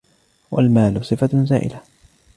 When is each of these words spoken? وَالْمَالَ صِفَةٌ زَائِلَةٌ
وَالْمَالَ 0.51 1.03
صِفَةٌ 1.05 1.29
زَائِلَةٌ 1.45 1.81